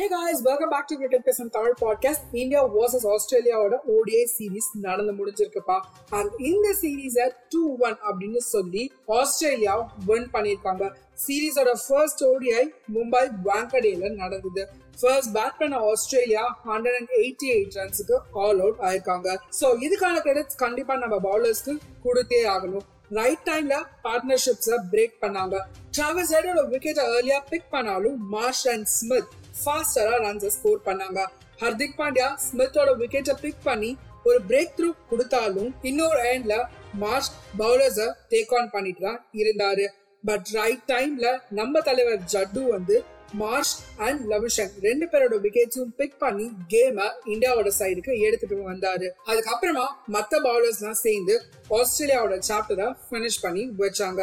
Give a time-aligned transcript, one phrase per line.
[0.00, 5.12] Hey guys welcome back to cricket பேசும் Tamil podcast India versus ஆஸ்திரேலியாவோட ODI series நடந்து
[5.18, 5.76] முடிஞ்சிருக்குப்பா.
[6.18, 8.82] அண்ட் இந்த சீரீஸை டூ ஒன் அப்படின்னு சொல்லி
[9.16, 9.74] ஆஸ்திரேலியா
[10.06, 10.84] வின் பண்ணியிருக்காங்க.
[11.24, 12.62] சீரீஸோட ஃபர்ஸ்ட் ஓடிஐ
[12.94, 14.64] மும்பை வாங்கடேல நடந்தது.
[15.00, 19.36] ஃபர்ஸ்ட் பேட் பண்ண Australia hundred and eighty eight ரன்ஸுக்கு all out ஆயிருக்காங்க.
[19.60, 21.74] ஸோ இதுக்கான கிரெடிட்ஸ் கண்டிப்பா நம்ம பவுலர்ஸ்க்கு
[22.06, 22.86] கொடுத்தே ஆகணும்.
[23.18, 23.76] ரைட் டைம்ல
[24.06, 25.56] பார்ட்னர்ஷிப்ஸை பிரேக் பண்ணாங்க.
[25.98, 29.30] டிராவல் சைடோட விக்கெட்டை ஏர்லியா பிக் பண்ணாலும் மார்ஷ் அண்ட் ஸ்மித்
[29.62, 31.20] ஃபாஸ்டரா ரன்ஸ் ஸ்கோர் பண்ணாங்க.
[31.62, 33.90] ஹர்திக் பாண்டியா ஸ்மித்தோட விக்கெட்டை பிக் பண்ணி
[34.28, 36.54] ஒரு பிரேக் த்ரூ கொடுத்தாலும் இன்னொரு எண்ட்ல
[37.02, 39.86] மார்ஷ் பவுலர்ஸை டேக் ஆன் பண்ணிட்டு தான் இருந்தாரு.
[40.28, 41.26] பட் ரைட் டைம்ல
[41.58, 42.96] நம்ம தலைவர் ஜட்டு வந்து
[43.40, 43.74] மார்ஷ்
[44.06, 46.98] அண்ட் லவிஷன் ரெண்டு பேரோட விக்கெட்ஸும் பிக் பண்ணி கேம
[47.32, 49.08] இந்தியாவோட சைடுக்கு எடுத்துட்டு வந்தாரு.
[49.30, 51.34] அதுக்கப்புறமா மத்த பவுலர்ஸ்லாம் சேர்ந்து
[51.78, 54.22] ஆஸ்திரேலியாவோட சாப்டரை பினிஷ் பண்ணி வச்சாங்க.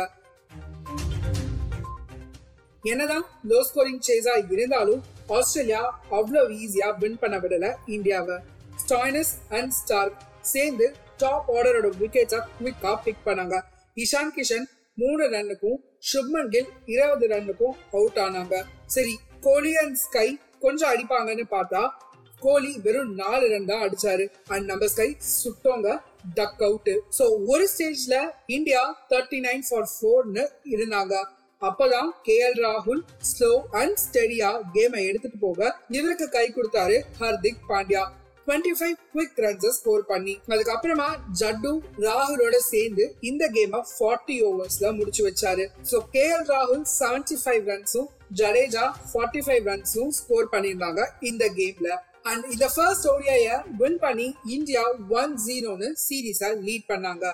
[2.83, 5.01] என்னதான் லோ ஸ்கோரிங் சேஸா இருந்தாலும்
[5.35, 5.81] ஆஸ்திரேலியா
[6.17, 7.67] அவ்வளவு ஈஸியா வின் பண்ண விடல.
[7.97, 8.37] இந்தியாவை
[8.83, 10.87] ஸ்டாய்னஸ் அண்ட் ஸ்டார்க் சேர்ந்து
[11.21, 13.55] டாப் ஆர்டரோட விக்கெட்ஸா குவிக்கா பிக் பண்ணாங்க.
[14.03, 14.67] இஷான் கிஷன்
[15.01, 15.79] மூணு ரன்னுக்கும்
[16.11, 18.55] சுப்மன் கில் இருபது ரன்னுக்கும் அவுட் ஆனாங்க.
[18.95, 19.13] சரி
[19.47, 20.27] கோலி அண்ட் ஸ்கை
[20.65, 21.81] கொஞ்சம் அடிப்பாங்கன்னு பார்த்தா
[22.45, 24.25] கோலி வெறும் நாலு ரன் தான் அடிச்சாரு.
[24.53, 25.09] அண்ட் நம்ம ஸ்கை
[25.41, 25.87] சுட்டோங்க
[26.39, 28.17] டக் அவுட் ஸோ ஒரு ஸ்டேஜ்ல
[28.57, 31.15] இந்தியா தேர்ட்டி நைன் ஃபார் ஃபோர்னு இருந்தாங்க.
[31.61, 36.97] அப்பதான் கே எல் ராகுல் ஸ்லோ அண்ட் ஸ்டெடியா கேமை எடுத்துட்டு போக இவருக்கு கை கொடுத்தாரு?
[37.19, 38.03] Hardik Pandya.
[38.47, 40.33] Twenty five quick ரன்ஸை score பண்ணி.
[40.53, 41.07] அதுக்கப்புறமா
[41.39, 41.71] ஜட்டு
[42.05, 45.65] ராகுலோட சேர்ந்து இந்த கேமை ஃபார்ட்டி ஓவர்ஸ்ல முடிச்சு வச்சாரு.
[45.91, 48.09] ஸோ கே எல் ராகுல் செவன்டி ஃபைவ் ரன்ஸும்
[48.41, 51.89] ஜடேஜா ஃபார்ட்டி ஃபைவ் ரன்ஸும் ஸ்கோர் பண்ணியிருந்தாங்க இந்த கேம்ல
[52.29, 53.49] அண்ட் இந்த ஃபர்ஸ்ட் ஓடிஐய
[53.81, 54.83] வின் பண்ணி இந்தியா
[55.21, 57.25] ஒன் ஜீரோன்னு சீரீஸா லீட் பண்ணாங்க.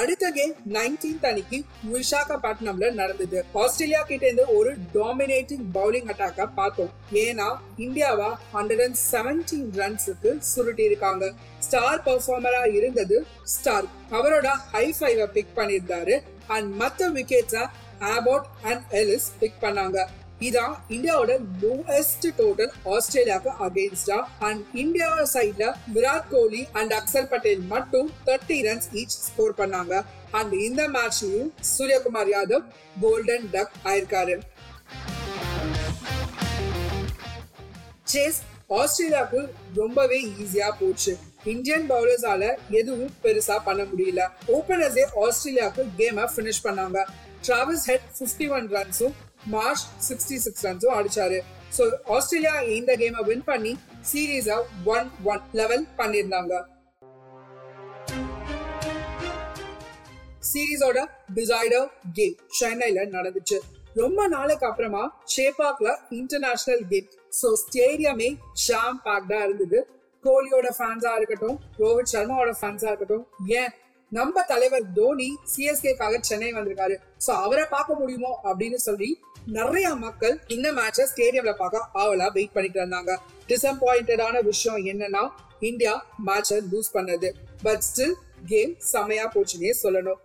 [0.00, 1.58] அடுத்த கேம் நைன்டீன்த் அன்னைக்கு
[1.92, 3.44] விசாகப்பட்டினம்ல நடந்தது.
[3.52, 6.92] ஆஸ்திரேலியா கிட்ட இருந்து ஒரு டாமினேட்டிங் பவுலிங் அட்டாக்க பார்த்தோம்.
[7.24, 7.48] ஏன்னா
[7.78, 15.54] இந்தியாவா ஹண்ட்ரட் அண்ட் செவன்டீன் ரன்ஸுக்கு சுருட்டி இருக்காங்க ஸ்டார் பர்ஃபார்மரா இருந்தது ஸ்டார் அவரோட ஹை ஃபைவ பிக்
[15.56, 16.16] பண்ணியிருந்தாரு.
[16.46, 17.66] அண்ட் மத்த விக்கெட்ஸை
[18.16, 20.06] ஆபோட் அண்ட் எலிஸ் பிக் பண்ணாங்க.
[20.48, 21.32] இதான் இந்தியாவோட
[21.62, 28.88] லோவஸ்ட் டோட்டல் ஆஸ்திரேலியாவுக்கு அகேன்ஸ்டா அண்ட் இந்தியா சைட்ல விராட் கோலி அண்ட் அக்சர் பட்டேல் மட்டும் தேர்ட்டி ரன்ஸ்
[28.92, 30.04] ஈச் ஸ்கோர் பண்ணாங்க.
[30.30, 32.64] அண்ட் இந்த மேட்ச்லயும் சூரியகுமார் யாதவ்
[33.00, 34.36] கோல்டன் டக் ஆயிருக்காரு.
[38.12, 39.40] சேஸ் ஆஸ்திரேலியாவுக்கு
[39.74, 41.18] ரொம்பவே ஈஸியா போச்சு.
[41.44, 44.22] இந்தியன் பவுலர்ஸால எதுவும் பெருசா பண்ண முடியல.
[44.56, 46.98] ஓபனர்ஸே ஆஸ்திரேலியாவுக்கு கேமை ஃபினிஷ் பண்ணாங்க.
[47.46, 49.14] டிராவல்ஸ் ஹெட் ஃபிஃப்டி ஒன் ரன்ஸும்
[49.54, 51.38] மார்ச் சிக்ஸ்டி சிக்ஸ் ரன்ஸும் அடிச்சாரு
[51.76, 51.84] ஸோ
[52.16, 53.72] ஆஸ்திரேலியா இந்த கேமை வின் பண்ணி
[54.10, 54.56] சீரீஸா
[54.94, 56.54] ஒன் ஒன் லெவல் பண்ணியிருந்தாங்க.
[60.50, 60.98] சீரீஸோட
[61.38, 63.58] டிசைடர் கேம் சென்னையில நடந்துச்சு.
[64.00, 65.02] ரொம்ப நாளுக்கு அப்புறமா
[65.34, 65.88] ஷேபாக்ல
[66.18, 67.08] இன்டர்நேஷனல் கேம்
[67.40, 68.30] ஸோ ஸ்டேடியமே
[68.64, 69.80] ஷாம் பேக்டா இருந்தது.
[70.24, 73.24] கோலியோட ஃபேன்ஸா இருக்கட்டும் ரோஹித் சர்மாவோட ஃபேன்ஸா இருக்கட்டும்
[73.60, 73.72] ஏன்
[74.16, 76.96] நம்ம தலைவர் தோனி சிஎஸ்கேக்காக சென்னை வந்திருக்காரு.
[77.26, 79.08] சோ அவரை பார்க்க முடியுமோ அப்படின்னு சொல்லி
[79.58, 83.12] நிறைய மக்கள் இந்த மேட்ச ஸ்டேடியம்ல பார்க்க ஆவலா வெயிட் பண்ணிட்டு இருந்தாங்க.
[83.50, 85.22] டிசப்பாயிண்டடான விஷயம் என்னன்னா
[85.70, 85.94] இந்தியா
[86.26, 87.30] மேட்ச லூஸ் பண்ணது.
[87.62, 88.14] பட் ஸ்டில்
[88.52, 90.20] கேம் செமையா போச்சுன்னே சொல்லணும்.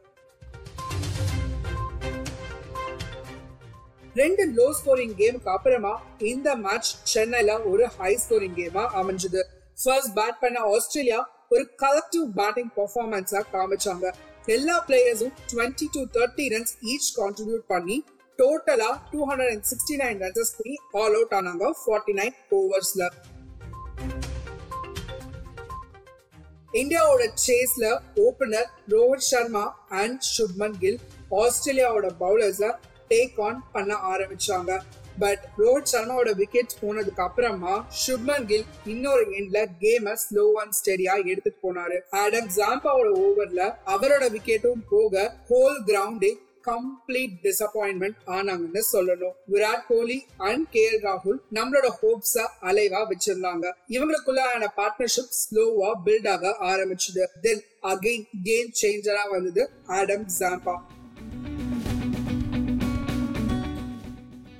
[4.21, 5.93] ரெண்டு லோ ஸ்கோரிங் கேமுக்கு அப்புறமா
[6.33, 9.41] இந்த மேட்ச் சென்னையில ஒரு ஹை ஸ்கோரிங் கேமா அமைஞ்சது.
[9.81, 11.19] ஃபர்ஸ்ட் பேட் பண்ண ஆஸ்திரேலியா
[11.51, 14.05] ஒரு கலெக்டிவ் பேட்டிங் பர்ஃபார்மன்ஸா காமிச்சாங்க.
[14.55, 17.97] எல்லா பிளேயர்ஸும் twenty to thirty runs each contribute பண்ணி
[18.39, 23.09] டோட்டலா two hundred and sixty nine runs பண்ணி ஆல் அவுட் ஆனாங்க ஃபார்ட்டி நைன் ஓவர்ஸ்ல
[26.81, 27.85] இந்தியாவோட சேஸ்ல
[28.25, 29.65] ஓபனர் ரோஹித் சர்மா
[30.01, 30.99] அண்ட் சுப்மன் கில்
[31.43, 32.71] ஆஸ்திரேலியாவோட பவுலர்ஸ
[33.11, 34.71] டேக் ஆன் பண்ண ஆரம்பிச்சாங்க.
[35.23, 41.61] பட் ரோஹித் சர்மாவோட விக்கெட் போனதுக்கு அப்புறமா சுப்மன் கில் இன்னொரு எண்ட்ல கேம ஸ்லோ அண்ட் ஸ்டெடியா எடுத்துட்டு
[41.67, 41.99] போனாரு.
[42.23, 43.61] ஆடம் ஜாம்பாவோட ஓவர்ல
[43.95, 46.33] அவரோட விக்கெட்டும் போக ஹோல் கிரவுண்டே
[46.69, 49.35] கம்ப்ளீட் டிசப்பாயின்மெண்ட் ஆனாங்கன்னு சொல்லணும்.
[49.51, 52.35] Virat Kohli and K L ராகுல் நம்மளோட ஹோப்ஸ
[52.69, 53.65] அலைவா வச்சிருந்தாங்க.
[53.95, 57.25] இவங்களுக்குள்ளான பார்ட்னர்ஷிப் ஸ்லோவா பில்ட் ஆக ஆரம்பிச்சது.
[57.45, 57.63] தென்
[57.93, 59.65] அகைன் கேம் சேஞ்சரா வந்தது
[59.99, 60.75] ஆடம் ஜாம்பா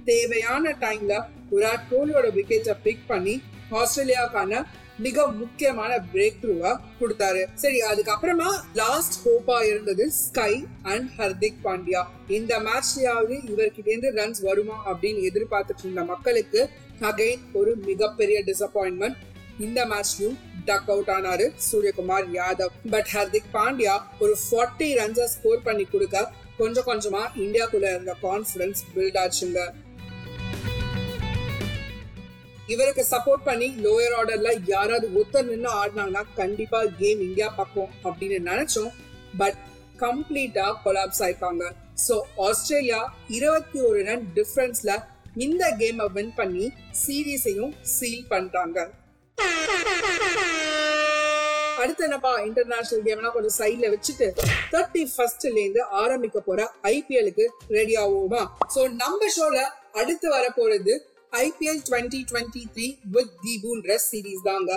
[0.10, 1.14] தேவையான டைம்ல
[1.52, 3.36] விராட் கோலியோட விக்கெட்டை பிக் பண்ணி
[3.80, 4.62] ஆஸ்திரேலியாவுக்கான
[5.06, 7.42] மிக முக்கியமான பிரேக் த்ரூவா கொடுத்தாரு.
[7.64, 8.50] சரி அதுக்கப்புறமா
[8.80, 10.54] லாஸ்ட் ஹோப்பா இருந்தது ஸ்கை
[10.94, 12.02] அண்ட் ஹர்திக் பாண்டியா
[12.38, 16.62] இந்த மேட்ச்லயாவது இவர்கிட்ட இருந்து ரன்ஸ் வருமா அப்படின்னு எதிர்பார்த்துட்டு இருந்த மக்களுக்கு
[17.10, 19.20] அகைன் ஒரு மிகப்பெரிய டிசப்பாயின்மெண்ட்
[19.66, 20.38] இந்த மேட்ச்லயும்
[20.70, 22.74] டக் அவுட் ஆனாரு சூரியகுமார் யாதவ்.
[22.94, 26.26] பட் ஹர்திக் பாண்டியா ஒரு ஃபார்ட்டி ரன்ஸை ஸ்கோர் பண்ணி கொடுக்க
[26.62, 29.60] கொஞ்சம் கொஞ்சமா இந்தியாக்குள்ள இருந்த கான்பிடன்ஸ் பில்ட் ஆச்சுங்க.
[32.74, 38.92] இவருக்கு சப்போர்ட் பண்ணி லோயர் ஆர்டர்ல யாராவது ஒருத்தர் நின்று ஆடினாங்கன்னா கண்டிப்பா கேம் இந்தியா பக்கம் அப்படின்னு நினைச்சோம்.
[39.38, 39.60] பட்
[40.04, 41.64] கம்ப்ளீட்டா கொலாப்ஸ் ஆயிருக்காங்க
[42.06, 42.16] ஸோ
[42.48, 43.00] ஆஸ்திரேலியா
[43.38, 44.92] இருபத்தி ஒரு ரன் டிஃபரன்ஸ்ல
[45.46, 46.66] இந்த கேமை வின் பண்ணி
[47.02, 48.78] சீரீஸையும் சீல் பண்றாங்க.
[51.82, 54.28] அடுத்து என்னப்பா இன்டர்நேஷனல் கேம்னா கொஞ்சம் சைட்ல வச்சுட்டு
[54.72, 56.62] தேர்ட்டி ஃபர்ஸ்ட்ல இருந்து ஆரம்பிக்க போற
[56.94, 57.46] ஐபிஎலுக்கு
[57.78, 58.42] ரெடி ஆகுமா
[58.76, 59.60] ஸோ நம்ம ஷோல
[60.02, 60.94] அடுத்து வர போறது
[61.46, 64.72] IPL twenty twenty three with தீபுன்ற series தாங்க.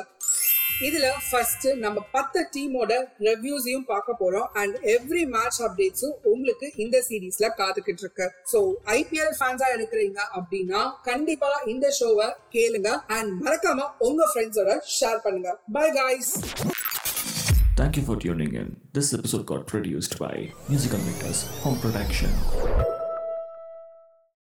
[0.86, 2.92] இதுல ஃபர்ஸ்ட் நம்ம பத்து டீமோட
[3.26, 4.46] ரிவ்யூஸையும் பார்க்க போறோம்.
[4.60, 8.26] அண்ட் எவ்ரி மேட்ச் அப்டேட்ஸும் உங்களுக்கு இந்த சீரீஸ்ல காத்துக்கிட்டு இருக்கு.
[8.52, 8.60] ஸோ
[8.98, 12.92] ஐபிஎல் ஃபேன்ஸா இருக்கிறீங்க அப்படின்னா கண்டிப்பா இந்த ஷோவை கேளுங்க.
[13.18, 15.52] அண்ட் மறக்காம உங்க ஃப்ரெண்ட்ஸோட ஷேர் பண்ணுங்க.
[15.78, 16.34] Bye guys
[17.80, 18.66] Thank you for tuning in.
[18.96, 20.34] This episode got produced by
[20.68, 22.32] Musical Makers Home Production.